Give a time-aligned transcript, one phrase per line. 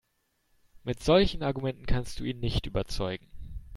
[0.81, 3.29] Mit solchen Argumenten kannst du ihn nicht überzeugen.